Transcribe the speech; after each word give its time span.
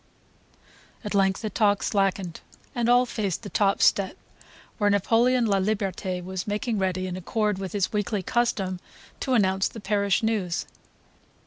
At 1.03 1.13
length 1.13 1.43
the 1.43 1.51
talk 1.51 1.83
slackened 1.83 2.41
and 2.73 2.89
all 2.89 3.05
faced 3.05 3.43
the 3.43 3.51
top 3.51 3.83
step, 3.83 4.17
where 4.79 4.89
Napoleon 4.89 5.45
Laliberte 5.45 6.21
was 6.23 6.47
making 6.47 6.79
ready, 6.79 7.05
in 7.05 7.15
accord 7.15 7.59
with 7.59 7.73
his 7.73 7.93
weekly 7.93 8.23
custom, 8.23 8.79
to 9.19 9.35
announce 9.35 9.67
the 9.67 9.79
parish 9.79 10.23
news. 10.23 10.65